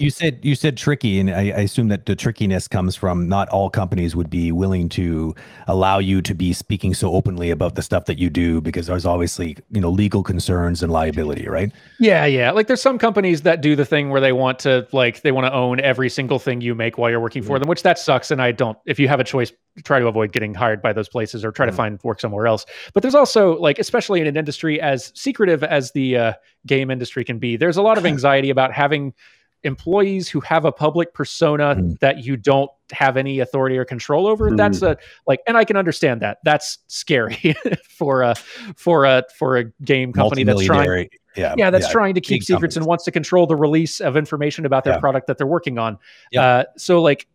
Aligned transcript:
you 0.00 0.10
said 0.10 0.38
you 0.42 0.54
said 0.54 0.76
tricky, 0.76 1.20
and 1.20 1.30
I, 1.30 1.50
I, 1.50 1.60
assume 1.60 1.88
that 1.88 2.06
the 2.06 2.16
trickiness 2.16 2.66
comes 2.66 2.96
from 2.96 3.28
not 3.28 3.48
all 3.50 3.68
companies 3.68 4.16
would 4.16 4.30
be 4.30 4.50
willing 4.50 4.88
to 4.90 5.34
allow 5.66 5.98
you 5.98 6.22
to 6.22 6.34
be 6.34 6.52
speaking 6.52 6.94
so 6.94 7.12
openly 7.14 7.50
about 7.50 7.74
the 7.74 7.82
stuff 7.82 8.06
that 8.06 8.18
you 8.18 8.30
do 8.30 8.60
because 8.60 8.86
there's 8.86 9.06
obviously 9.06 9.56
you 9.70 9.80
know 9.80 9.90
legal 9.90 10.22
concerns 10.22 10.82
and 10.82 10.92
liability, 10.92 11.48
right? 11.48 11.72
Yeah, 11.98 12.24
yeah. 12.24 12.50
Like 12.50 12.66
there's 12.66 12.82
some 12.82 12.98
companies 12.98 13.42
that 13.42 13.60
do 13.60 13.76
the 13.76 13.84
thing 13.84 14.10
where 14.10 14.20
they 14.20 14.32
want 14.32 14.58
to 14.60 14.88
like 14.92 15.22
they 15.22 15.32
want 15.32 15.46
to 15.46 15.52
own 15.52 15.80
every 15.80 16.08
single 16.08 16.38
thing 16.38 16.60
you 16.60 16.74
make 16.74 16.96
while 16.98 17.10
you're 17.10 17.20
working 17.20 17.42
for 17.42 17.58
them, 17.58 17.68
which 17.68 17.82
that 17.82 17.98
sucks. 17.98 18.30
And 18.30 18.40
I 18.40 18.52
don't. 18.52 18.78
If 18.86 18.98
you 18.98 19.08
have 19.08 19.20
a 19.20 19.24
choice, 19.24 19.52
try 19.84 19.98
to 19.98 20.06
avoid 20.06 20.32
getting 20.32 20.54
hired 20.54 20.82
by 20.82 20.92
those 20.92 21.08
places 21.08 21.44
or 21.44 21.52
try 21.52 21.66
mm-hmm. 21.66 21.72
to 21.72 21.76
find 21.76 22.02
work 22.02 22.20
somewhere 22.20 22.46
else. 22.46 22.66
But 22.94 23.02
there's 23.02 23.14
also 23.14 23.58
like, 23.58 23.78
especially 23.78 24.20
in 24.20 24.26
an 24.26 24.36
industry 24.36 24.80
as 24.80 25.12
secretive 25.14 25.62
as 25.62 25.92
the 25.92 26.16
uh, 26.16 26.32
game 26.66 26.90
industry 26.90 27.24
can 27.24 27.38
be, 27.38 27.56
there's 27.56 27.76
a 27.76 27.82
lot 27.82 27.98
of 27.98 28.06
anxiety 28.14 28.50
about 28.50 28.72
having 28.72 29.14
employees 29.62 30.28
who 30.28 30.40
have 30.40 30.64
a 30.64 30.72
public 30.72 31.12
persona 31.12 31.76
mm. 31.76 31.98
that 32.00 32.24
you 32.24 32.36
don't 32.36 32.70
have 32.92 33.16
any 33.16 33.40
authority 33.40 33.76
or 33.76 33.84
control 33.84 34.26
over 34.26 34.50
mm. 34.50 34.56
that's 34.56 34.82
a 34.82 34.96
like 35.26 35.40
and 35.46 35.56
i 35.56 35.64
can 35.64 35.76
understand 35.76 36.20
that 36.22 36.38
that's 36.44 36.78
scary 36.88 37.54
for 37.88 38.22
a 38.22 38.34
for 38.76 39.04
a 39.04 39.22
for 39.36 39.58
a 39.58 39.64
game 39.84 40.12
company 40.12 40.44
that's 40.44 40.64
trying 40.64 41.08
yeah 41.36 41.54
yeah 41.56 41.70
that's 41.70 41.86
yeah, 41.86 41.92
trying 41.92 42.14
to 42.14 42.20
keep 42.20 42.42
secrets 42.42 42.74
companies. 42.74 42.76
and 42.78 42.86
wants 42.86 43.04
to 43.04 43.10
control 43.10 43.46
the 43.46 43.56
release 43.56 44.00
of 44.00 44.16
information 44.16 44.64
about 44.66 44.82
their 44.84 44.94
yeah. 44.94 45.00
product 45.00 45.26
that 45.26 45.38
they're 45.38 45.46
working 45.46 45.78
on 45.78 45.98
yeah. 46.32 46.42
Uh, 46.42 46.64
so 46.76 47.00
like 47.02 47.26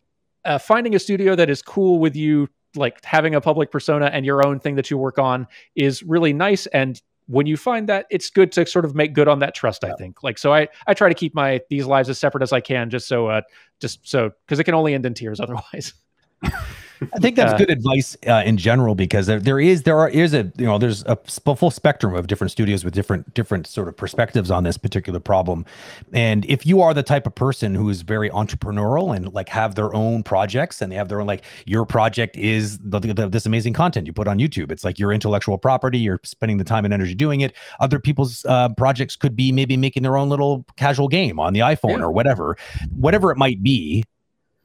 uh, 0.44 0.58
finding 0.58 0.94
a 0.94 0.98
studio 0.98 1.34
that 1.34 1.48
is 1.48 1.62
cool 1.62 1.98
with 1.98 2.14
you 2.14 2.48
like 2.74 3.02
having 3.04 3.34
a 3.34 3.40
public 3.40 3.70
persona 3.70 4.06
and 4.06 4.26
your 4.26 4.46
own 4.46 4.60
thing 4.60 4.74
that 4.74 4.90
you 4.90 4.98
work 4.98 5.18
on 5.18 5.46
is 5.74 6.02
really 6.02 6.32
nice 6.32 6.66
and 6.66 7.00
when 7.28 7.46
you 7.46 7.56
find 7.56 7.88
that 7.88 8.06
it's 8.10 8.30
good 8.30 8.52
to 8.52 8.64
sort 8.66 8.84
of 8.84 8.94
make 8.94 9.12
good 9.12 9.28
on 9.28 9.38
that 9.40 9.54
trust 9.54 9.82
yeah. 9.82 9.92
i 9.92 9.96
think 9.96 10.22
like 10.22 10.38
so 10.38 10.52
i 10.52 10.68
i 10.86 10.94
try 10.94 11.08
to 11.08 11.14
keep 11.14 11.34
my 11.34 11.60
these 11.70 11.86
lives 11.86 12.08
as 12.08 12.18
separate 12.18 12.42
as 12.42 12.52
i 12.52 12.60
can 12.60 12.90
just 12.90 13.08
so 13.08 13.26
uh 13.26 13.40
just 13.80 14.06
so 14.08 14.30
because 14.44 14.58
it 14.58 14.64
can 14.64 14.74
only 14.74 14.94
end 14.94 15.04
in 15.04 15.14
tears 15.14 15.40
otherwise 15.46 15.92
I 17.12 17.18
think 17.18 17.36
that's 17.36 17.52
uh, 17.52 17.58
good 17.58 17.70
advice 17.70 18.16
uh, 18.26 18.42
in 18.44 18.56
general 18.56 18.94
because 18.94 19.26
there, 19.26 19.40
there 19.40 19.60
is 19.60 19.82
there 19.82 19.98
are 19.98 20.08
is 20.08 20.34
a 20.34 20.50
you 20.56 20.66
know 20.66 20.78
there's 20.78 21.04
a 21.04 21.16
full 21.16 21.70
spectrum 21.70 22.14
of 22.14 22.26
different 22.26 22.50
studios 22.50 22.84
with 22.84 22.94
different 22.94 23.34
different 23.34 23.66
sort 23.66 23.88
of 23.88 23.96
perspectives 23.96 24.50
on 24.50 24.64
this 24.64 24.76
particular 24.76 25.20
problem, 25.20 25.64
and 26.12 26.44
if 26.46 26.66
you 26.66 26.80
are 26.80 26.94
the 26.94 27.02
type 27.02 27.26
of 27.26 27.34
person 27.34 27.74
who 27.74 27.88
is 27.88 28.02
very 28.02 28.30
entrepreneurial 28.30 29.14
and 29.14 29.32
like 29.32 29.48
have 29.48 29.74
their 29.74 29.94
own 29.94 30.22
projects 30.22 30.80
and 30.80 30.90
they 30.90 30.96
have 30.96 31.08
their 31.08 31.20
own 31.20 31.26
like 31.26 31.44
your 31.66 31.84
project 31.84 32.36
is 32.36 32.78
the, 32.78 33.00
the, 33.00 33.28
this 33.28 33.46
amazing 33.46 33.72
content 33.72 34.06
you 34.06 34.12
put 34.12 34.28
on 34.28 34.38
YouTube, 34.38 34.70
it's 34.70 34.84
like 34.84 34.98
your 34.98 35.12
intellectual 35.12 35.58
property, 35.58 35.98
you're 35.98 36.20
spending 36.24 36.58
the 36.58 36.64
time 36.64 36.84
and 36.84 36.94
energy 36.94 37.14
doing 37.14 37.40
it. 37.40 37.52
Other 37.80 37.98
people's 37.98 38.44
uh, 38.46 38.70
projects 38.70 39.16
could 39.16 39.36
be 39.36 39.52
maybe 39.52 39.76
making 39.76 40.02
their 40.02 40.16
own 40.16 40.28
little 40.28 40.64
casual 40.76 41.08
game 41.08 41.38
on 41.38 41.52
the 41.52 41.60
iPhone 41.60 41.98
yeah. 41.98 42.04
or 42.04 42.10
whatever, 42.10 42.56
whatever 42.94 43.30
it 43.30 43.36
might 43.36 43.62
be 43.62 44.04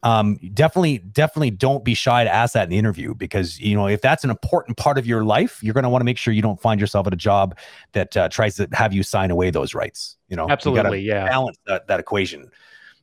um, 0.04 0.40
definitely, 0.54 0.98
definitely 1.00 1.52
don't 1.52 1.84
be 1.84 1.94
shy 1.94 2.24
to 2.24 2.34
ask 2.34 2.54
that 2.54 2.64
in 2.64 2.70
the 2.70 2.78
interview 2.78 3.14
because 3.14 3.60
you 3.60 3.76
know 3.76 3.88
if 3.88 4.02
that's 4.02 4.24
an 4.24 4.30
important 4.30 4.78
part 4.78 4.98
of 4.98 5.06
your 5.06 5.24
life, 5.24 5.62
you're 5.62 5.74
going 5.74 5.84
to 5.84 5.90
want 5.90 6.02
to 6.02 6.06
make 6.06 6.18
sure 6.18 6.34
you 6.34 6.42
don't 6.42 6.62
find 6.62 6.80
yourself 6.82 7.08
at 7.08 7.14
a 7.14 7.18
job 7.18 7.58
that 7.94 8.18
uh, 8.18 8.30
tries 8.30 8.56
to 8.56 8.68
have 8.74 8.94
you 8.94 9.04
sign 9.04 9.32
away 9.32 9.52
those 9.52 9.76
rights. 9.76 10.18
You 10.28 10.38
know, 10.38 10.50
absolutely, 10.50 11.02
you 11.02 11.12
yeah, 11.12 11.28
balance 11.28 11.58
that, 11.68 11.88
that 11.88 12.00
equation 12.00 12.50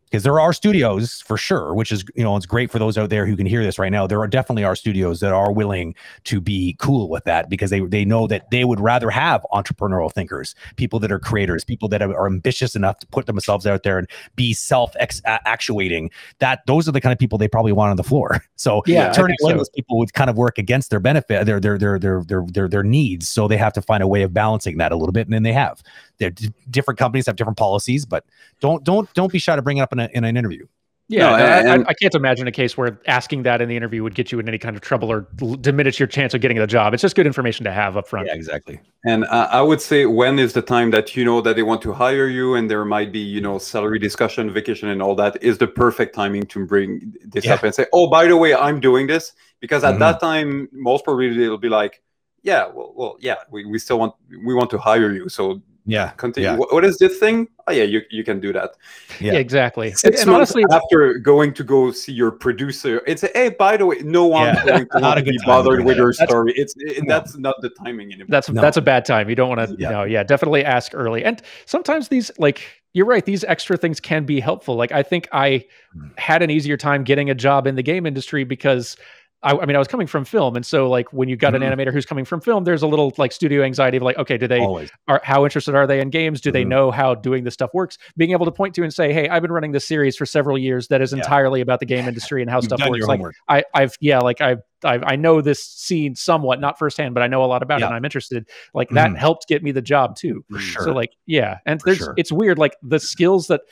because 0.09 0.23
there 0.23 0.41
are 0.41 0.53
studios 0.53 1.23
for 1.27 1.37
sure, 1.37 1.75
which 1.75 1.93
is 1.93 2.05
you 2.15 2.25
know 2.25 2.37
it's 2.37 2.47
great 2.47 2.71
for 2.71 2.79
those 2.79 2.97
out 2.97 3.11
there 3.11 3.27
who 3.27 3.37
can 3.37 3.47
hear 3.47 3.63
this 3.63 3.79
right 3.79 3.93
now. 3.93 4.07
There 4.07 4.21
are 4.21 4.27
definitely 4.27 4.65
are 4.65 4.75
studios 4.75 5.21
that 5.21 5.33
are 5.33 5.53
willing 5.53 5.95
to 6.25 6.41
be 6.41 6.77
cool 6.79 7.09
with 7.09 7.25
that 7.25 7.49
because 7.49 7.71
they 7.71 7.81
they 7.81 8.05
know 8.05 8.27
that 8.27 8.51
they 8.51 8.65
would 8.65 8.81
rather 8.81 9.11
have 9.11 9.45
entrepreneurial 9.53 10.13
thinkers, 10.13 10.55
people 10.77 10.99
that 11.01 11.13
are 11.13 11.19
creators, 11.19 11.65
people 11.65 11.89
that 11.89 12.03
are 12.03 12.27
ambitious 12.27 12.75
enough 12.75 12.99
to 13.01 13.07
put 13.09 13.27
themselves 13.27 13.67
out 13.67 13.83
there 13.83 13.99
and 13.99 14.09
be 14.37 14.53
self 14.53 14.93
actuating. 15.27 16.11
That 16.39 16.67
those 16.67 16.89
are 16.89 16.93
the 16.93 17.01
kind 17.01 17.13
of 17.13 17.19
people 17.19 17.39
they 17.39 17.49
probably 17.49 17.73
want 17.73 17.91
on 17.91 17.97
the 17.97 18.05
floor. 18.05 18.45
So 18.59 18.83
yeah, 18.87 19.13
turning 19.13 19.37
away 19.41 19.53
so. 19.53 19.59
those 19.59 19.69
people 19.69 19.99
would 19.99 20.13
kind 20.15 20.29
of 20.29 20.37
work 20.37 20.59
against 20.59 20.91
their 20.91 20.99
benefit, 20.99 21.47
their 21.47 21.61
their 21.61 21.79
their 21.79 21.99
their 21.99 22.25
their 22.25 22.43
their 22.49 22.69
their 22.69 22.83
needs. 22.83 23.29
So 23.29 23.47
they 23.47 23.57
have 23.57 23.73
to 23.75 23.83
find 23.83 24.03
a 24.03 24.09
way 24.09 24.23
of 24.23 24.35
balancing 24.35 24.79
that 24.79 24.91
a 24.91 24.97
little 24.97 25.13
bit, 25.13 25.29
and 25.29 25.33
then 25.33 25.45
they 25.45 25.53
have. 25.53 25.81
They're 26.19 26.33
different 26.71 26.99
companies 26.99 27.27
have 27.27 27.37
different 27.37 27.59
policies, 27.59 28.05
but 28.05 28.25
don't 28.61 28.85
don't 28.85 29.13
don't 29.15 29.33
be 29.33 29.39
shy 29.39 29.57
to 29.57 29.63
bring 29.63 29.79
it 29.79 29.81
up 29.81 29.93
in, 29.93 30.01
a, 30.01 30.09
in 30.13 30.25
an 30.25 30.37
interview. 30.37 30.67
Yeah, 31.11 31.31
no, 31.31 31.37
and, 31.37 31.87
I, 31.87 31.91
I, 31.91 31.95
can't 31.95 32.15
imagine 32.15 32.47
a 32.49 32.53
case 32.53 32.77
where 32.77 33.01
asking 33.07 33.43
that 33.45 33.63
in 33.63 33.69
the 33.71 33.77
interview 33.77 34.03
would 34.03 34.15
get 34.15 34.31
you 34.31 34.39
in 34.41 34.47
any 34.47 34.59
kind 34.59 34.77
of 34.77 34.83
trouble 34.83 35.11
or 35.11 35.23
diminish 35.59 35.99
your 35.99 36.07
chance 36.07 36.35
of 36.35 36.43
getting 36.43 36.59
the 36.59 36.67
job. 36.67 36.93
It's 36.93 37.01
just 37.01 37.17
good 37.17 37.27
information 37.27 37.65
to 37.65 37.73
have 37.73 37.97
up 37.97 38.07
front. 38.07 38.27
Yeah, 38.27 38.35
exactly. 38.35 38.79
And 39.07 39.25
uh, 39.25 39.49
I 39.51 39.63
would 39.63 39.81
say 39.81 40.05
when 40.05 40.39
is 40.39 40.53
the 40.53 40.61
time 40.61 40.91
that 40.91 41.17
you 41.17 41.25
know 41.25 41.41
that 41.41 41.57
they 41.57 41.63
want 41.63 41.81
to 41.83 41.95
hire 41.95 42.27
you 42.27 42.57
and 42.57 42.71
there 42.71 42.85
might 42.85 43.11
be, 43.11 43.21
you 43.21 43.41
know, 43.41 43.57
salary 43.57 43.99
discussion, 43.99 44.53
vacation 44.53 44.91
and 44.91 45.01
all 45.01 45.15
that 45.15 45.43
is 45.43 45.57
the 45.57 45.67
perfect 45.67 46.15
timing 46.15 46.45
to 46.45 46.67
bring 46.67 47.15
this 47.25 47.47
yeah. 47.47 47.55
up 47.55 47.63
and 47.63 47.75
say, 47.75 47.87
"Oh, 47.95 48.11
by 48.11 48.27
the 48.27 48.37
way, 48.37 48.55
I'm 48.55 48.79
doing 48.79 49.07
this." 49.07 49.33
Because 49.61 49.85
at 49.85 49.93
mm-hmm. 49.93 50.01
that 50.01 50.21
time 50.21 50.69
most 50.73 51.05
probably 51.05 51.43
it'll 51.43 51.57
be 51.57 51.71
like, 51.71 52.03
"Yeah, 52.43 52.67
well, 52.67 52.93
well, 52.95 53.17
yeah, 53.19 53.37
we, 53.51 53.65
we 53.65 53.79
still 53.79 53.99
want 53.99 54.15
we 54.45 54.53
want 54.53 54.69
to 54.71 54.79
hire 54.79 55.11
you." 55.11 55.31
So 55.31 55.63
yeah 55.89 56.11
continue. 56.11 56.51
yeah. 56.51 56.57
what 56.57 56.85
is 56.85 56.99
this 56.99 57.19
thing? 57.19 57.49
Oh 57.67 57.73
yeah 57.73 57.83
you, 57.83 58.03
you 58.11 58.23
can 58.23 58.41
do 58.41 58.53
that. 58.53 58.77
Yeah, 59.21 59.33
yeah 59.33 59.39
exactly. 59.39 59.93
Six 59.93 60.23
and, 60.23 60.31
honestly 60.31 60.65
after 60.71 61.15
going 61.19 61.55
to 61.55 61.65
go 61.65 61.91
see 61.91 62.13
your 62.13 62.31
producer 62.31 63.03
it's 63.07 63.23
a, 63.23 63.31
hey 63.35 63.49
by 63.51 63.77
the 63.77 63.87
way 63.87 63.99
no 64.05 64.27
one's 64.27 64.59
yeah. 64.59 64.65
going 64.65 64.89
to 64.89 65.01
not 65.01 65.25
be 65.25 65.39
bothered 65.45 65.85
with 65.85 65.97
your 65.97 66.13
story. 66.13 66.53
It's 66.57 66.75
it, 66.77 67.05
that's 67.09 67.37
not 67.37 67.57
the 67.61 67.71
timing 67.71 68.13
anymore. 68.13 68.29
That's 68.29 68.49
no. 68.51 68.61
that's 68.61 68.77
a 68.77 68.83
bad 68.83 69.05
time. 69.05 69.29
You 69.29 69.35
don't 69.35 69.49
want 69.49 69.69
to 69.69 69.77
yeah. 69.79 69.91
no 69.91 70.05
yeah 70.05 70.23
definitely 70.23 70.65
ask 70.65 70.93
early. 70.95 71.25
And 71.25 71.43
sometimes 71.67 72.09
these 72.09 72.31
like 72.39 72.63
you're 72.93 73.07
right 73.07 73.25
these 73.25 73.45
extra 73.45 73.77
things 73.77 73.99
can 74.01 74.25
be 74.25 74.41
helpful. 74.41 74.77
Like 74.77 74.93
i 74.93 75.03
think 75.03 75.29
i 75.33 75.65
hmm. 75.93 76.09
had 76.17 76.43
an 76.43 76.51
easier 76.51 76.77
time 76.77 77.03
getting 77.03 77.31
a 77.31 77.35
job 77.35 77.67
in 77.67 77.75
the 77.75 77.83
game 77.83 78.07
industry 78.07 78.45
because 78.45 78.97
I, 79.43 79.53
I, 79.53 79.67
mean, 79.67 79.77
I 79.77 79.79
was 79.79 79.87
coming 79.87 80.07
from 80.07 80.25
film, 80.25 80.57
and 80.57 80.67
so 80.67 80.89
like 80.89 81.13
when 81.13 81.29
you 81.29 81.37
got 81.37 81.55
mm-hmm. 81.55 81.63
an 81.63 81.79
animator 81.79 81.93
who's 81.93 82.07
coming 82.07 82.25
from 82.25 82.41
film, 82.41 82.65
there's 82.65 82.83
a 82.83 82.87
little 82.87 83.13
like 83.19 83.31
studio 83.31 83.63
anxiety 83.63 83.97
of 83.97 84.03
like, 84.03 84.19
okay, 84.19 84.37
do 84.37 84.49
they 84.49 84.61
Always. 84.61 84.91
are 85.07 85.21
how 85.23 85.45
interested 85.45 85.75
are 85.75 85.87
they 85.87 86.01
in 86.01 86.11
games? 86.11 86.41
Do 86.41 86.49
mm-hmm. 86.49 86.55
they 86.55 86.65
know 86.65 86.91
how 86.91 87.15
doing 87.15 87.45
this 87.45 87.55
stuff 87.55 87.71
works? 87.73 87.99
Being 88.17 88.33
able 88.33 88.47
to 88.47 88.53
point 88.53 88.75
to 88.75 88.83
and 88.83 88.93
say, 88.93 89.13
hey, 89.13 89.29
I've 89.29 89.43
been 89.43 89.53
running 89.53 89.73
this 89.73 89.87
series 89.87 90.17
for 90.17 90.27
several 90.27 90.59
years 90.59 90.89
that 90.89 91.01
is 91.01 91.13
yeah. 91.13 91.19
entirely 91.19 91.61
about 91.61 91.81
the 91.81 91.87
game 91.87 92.09
industry 92.09 92.43
and 92.43 92.51
how 92.51 92.61
stuff 92.69 92.81
works. 92.89 93.07
Like 93.07 93.21
I, 93.49 93.65
I've 93.75 93.97
yeah, 94.01 94.19
like 94.19 94.41
I've 94.41 94.63
I, 94.85 94.99
I 95.05 95.17
know 95.17 95.41
this 95.41 95.65
scene 95.65 96.15
somewhat, 96.15 96.61
not 96.61 96.79
firsthand, 96.79 97.15
but 97.15 97.23
I 97.23 97.27
know 97.27 97.45
a 97.45 97.47
lot 97.47 97.63
about 97.63 97.81
yeah. 97.81 97.87
it 97.87 97.89
and 97.89 97.97
I'm 97.97 98.05
interested. 98.05 98.49
Like 98.75 98.91
that 98.91 99.11
mm. 99.11 99.17
helped 99.17 99.49
get 99.49 99.63
me 99.63 99.73
the 99.73 99.83
job 99.83 100.17
too. 100.17 100.45
Sure. 100.59 100.85
So 100.85 100.93
like, 100.93 101.13
yeah. 101.27 101.59
And 101.67 101.81
For 101.81 101.87
there's, 101.87 101.99
sure. 101.99 102.15
it's 102.17 102.33
weird. 102.33 102.59
Like 102.59 102.77
the 102.83 103.01
skills 103.01 103.49
that 103.49 103.63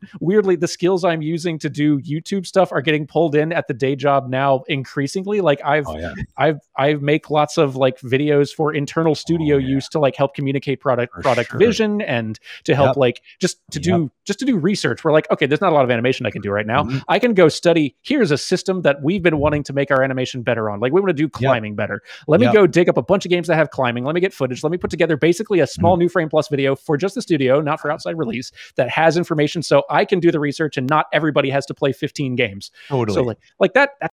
weirdly 0.20 0.56
the 0.56 0.68
skills 0.68 1.04
i'm 1.04 1.22
using 1.22 1.58
to 1.58 1.68
do 1.68 2.00
youtube 2.00 2.46
stuff 2.46 2.72
are 2.72 2.80
getting 2.80 3.06
pulled 3.06 3.34
in 3.34 3.52
at 3.52 3.68
the 3.68 3.74
day 3.74 3.96
job 3.96 4.28
now 4.28 4.62
increasingly 4.68 5.40
like 5.40 5.60
i've 5.64 5.86
oh, 5.86 5.98
yeah. 5.98 6.14
i've 6.36 6.60
i 6.76 6.94
make 6.94 7.30
lots 7.30 7.58
of 7.58 7.76
like 7.76 7.98
videos 8.00 8.54
for 8.54 8.72
internal 8.74 9.14
studio 9.14 9.56
oh, 9.56 9.58
yeah. 9.58 9.68
use 9.68 9.88
to 9.88 9.98
like 9.98 10.16
help 10.16 10.34
communicate 10.34 10.80
product 10.80 11.12
for 11.14 11.22
product 11.22 11.50
sure. 11.50 11.58
vision 11.58 12.00
and 12.02 12.38
to 12.64 12.74
help 12.74 12.90
yep. 12.90 12.96
like 12.96 13.22
just 13.40 13.58
to 13.70 13.78
yep. 13.78 13.84
do 13.84 14.10
just 14.24 14.38
to 14.38 14.44
do 14.44 14.56
research 14.56 15.04
we're 15.04 15.12
like 15.12 15.30
okay 15.30 15.46
there's 15.46 15.60
not 15.60 15.72
a 15.72 15.74
lot 15.74 15.84
of 15.84 15.90
animation 15.90 16.26
i 16.26 16.30
can 16.30 16.42
do 16.42 16.50
right 16.50 16.66
now 16.66 16.82
mm-hmm. 16.82 16.98
i 17.08 17.18
can 17.18 17.34
go 17.34 17.48
study 17.48 17.96
here's 18.02 18.30
a 18.30 18.38
system 18.38 18.82
that 18.82 19.02
we've 19.02 19.22
been 19.22 19.38
wanting 19.38 19.62
to 19.62 19.72
make 19.72 19.90
our 19.90 20.02
animation 20.02 20.42
better 20.42 20.70
on 20.70 20.80
like 20.80 20.92
we 20.92 21.00
want 21.00 21.08
to 21.08 21.14
do 21.14 21.28
climbing 21.28 21.72
yep. 21.72 21.76
better 21.76 22.02
let 22.26 22.40
me 22.40 22.50
go 22.52 22.66
dig 22.66 22.88
up 22.88 22.96
a 22.96 23.02
bunch 23.02 23.24
of 23.24 23.30
games 23.30 23.46
that 23.46 23.56
have 23.56 23.70
climbing 23.70 24.04
let 24.04 24.14
me 24.14 24.20
get 24.20 24.32
footage 24.32 24.62
let 24.62 24.70
me 24.70 24.78
put 24.78 24.90
together 24.90 25.16
basically 25.16 25.60
a 25.60 25.66
small 25.66 25.94
mm-hmm. 25.94 26.02
new 26.02 26.08
frame 26.08 26.28
plus 26.28 26.48
video 26.48 26.74
for 26.74 26.96
just 26.96 27.14
the 27.14 27.22
studio 27.22 27.60
not 27.60 27.80
for 27.80 27.90
outside 27.90 28.16
release 28.18 28.52
that 28.76 28.88
has 28.88 29.16
information 29.16 29.62
so 29.70 29.84
I 29.88 30.04
can 30.04 30.18
do 30.18 30.32
the 30.32 30.40
research 30.40 30.76
and 30.76 30.88
not 30.88 31.06
everybody 31.12 31.48
has 31.50 31.64
to 31.66 31.74
play 31.74 31.92
15 31.92 32.34
games. 32.34 32.72
Totally. 32.88 33.14
So 33.14 33.22
like 33.22 33.38
like 33.60 33.74
that 33.74 33.90